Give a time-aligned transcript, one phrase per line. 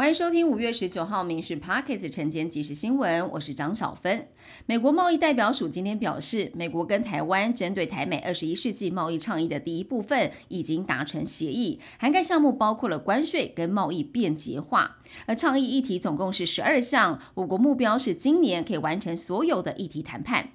[0.00, 4.28] 欢迎收听五月十九号《民事 Parkes》晨间即时新闻，我是张小芬。
[4.64, 14.96] 美国贸易代表署今天表示，美国跟台湾针对台美二十一世纪贸易倡议的第一部分已经达成协议，涵盖项目包括了关税跟贸易便捷化。
[15.26, 20.52] 而倡议议题总共是十二项，我国目标是今年可以完成所有的议题谈判。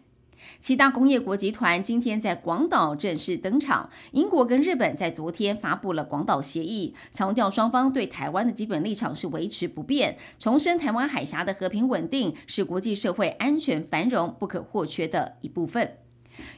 [0.60, 3.90] 七大工业国集团今天在广岛正式登场。
[4.12, 16.05] 英国跟日本在昨天发布了广岛协议，强调双方对台湾的基本立场是维持不变，重申台湾海峡的和平稳定是国际社会安全繁荣不可或缺的一部分。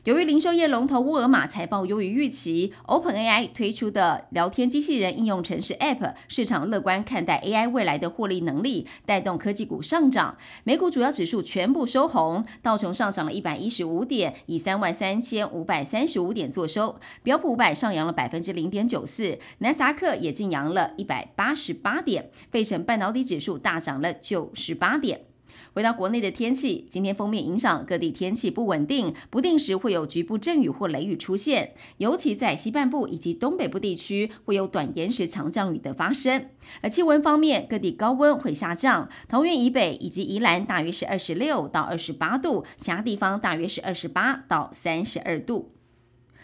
[0.03, 10.37] 由于零售业龙头沃尔玛财报优于预期，OpenAI 推出的聊天机器人应用程式 App 市场乐观看待 AI 未来的获利能力，带动科技股上涨。
[10.63, 16.99] 美股主要指数全部收红，道琼上涨了一百一十五点，以三万三千五百三十五点作收。
[17.23, 25.25] 标普五百上扬了百分之零点九四，纳斯达克也晋扬了一百八十八点，费城半导体指数大涨了九十八点。
[25.73, 36.49] 回到国内的天气，今天封面影响各地天气不稳定，不定时会有局部阵雨或雷雨出现，尤其在西半部以及东北部地区会有短延时强降雨的发生。
[36.81, 45.73] 而气温方面，各地高温会下降，桃园以北以及宜兰大约是二十六到二十八度，其他地方大约是二十八到三十二度。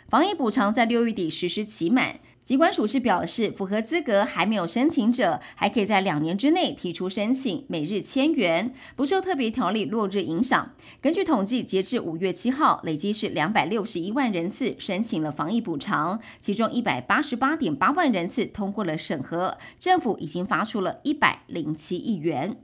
[0.07, 2.19] 防疫补偿在六月底实施期满。
[2.43, 10.73] 机关署是表示，符合资格还没有申请者，还可以在两年之内提出申请，每日千元，不受特别条例落日影响。
[10.99, 22.57] 根据统计，截至五月七号，累计是两百六十一万人次申请了防疫补偿，其中一百八十八点八万人次通过了审核，政府已经发出了一百零七亿元。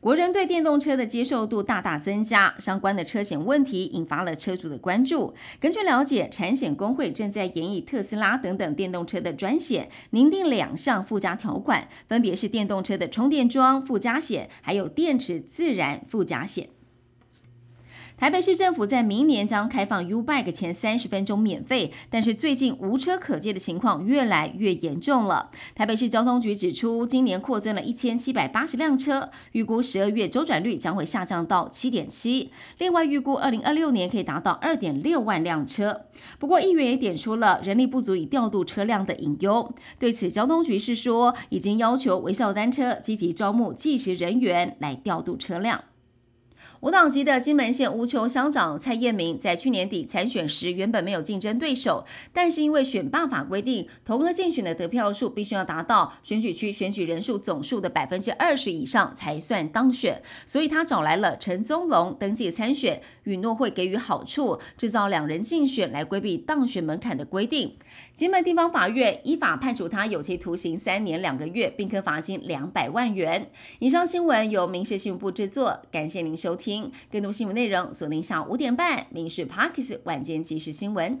[0.00, 5.34] 国人对电动车的接受度大大增加，相关的车险问题引发了车主的关注。
[5.58, 16.75] 根据了解，产险工会正在研议特斯拉等等电动车的专险，拟定两项附加条款，分别是电动车的充电桩附加险，还有电池自燃附加险。
[18.18, 25.50] 台北市政府在明年将开放 U Bike 前三十分钟免费，但是最近无车可借的情况越来越严重了。
[25.74, 32.50] 台北市交通局指出，今年扩增了一千七百八十辆车，预估十二月周转率将会下降到七点七。
[32.78, 36.06] 另外，预估二零二六年可以达到二点六万辆车。
[36.38, 39.74] 不过，议员也点出了人力不足以调度车辆的隐忧。
[39.98, 45.82] 对此，交通局是说，已经要求微笑单车积极招募计时人员来调度车辆。
[46.80, 52.04] 无党籍的金门县无球乡长蔡燕明在去年底参选时，原本没有竞争对手，
[52.34, 67.76] 但是因为选罢法规定，同个竞选的得票数必须要达到选举区选举人数总数的百分之二十以上才算当选，所以他找来了陈宗龙登记参选，允诺会给予好处，制造两人竞选来规避当选门槛的规定。
[68.12, 73.50] 金门地方法院依法判处他有期徒刑三年两个月，并科罚金两百万元。
[73.78, 76.75] 以上新闻由民事新闻部制作，感谢您收听。
[77.10, 81.12] 更多新闻内容，锁定下午五点半《民事 Parkes 晚间即时新闻》。